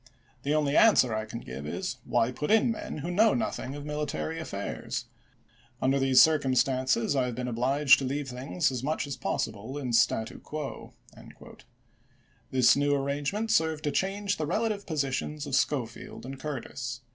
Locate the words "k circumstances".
6.23-7.15